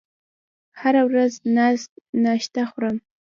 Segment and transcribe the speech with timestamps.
[0.81, 1.33] هره ورځ
[2.23, 2.97] ناشته خورم